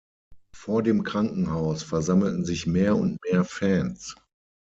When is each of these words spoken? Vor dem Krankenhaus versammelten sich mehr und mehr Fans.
Vor 0.55 0.81
dem 0.81 1.03
Krankenhaus 1.03 1.83
versammelten 1.83 2.43
sich 2.43 2.65
mehr 2.65 2.95
und 2.95 3.19
mehr 3.29 3.43
Fans. 3.43 4.15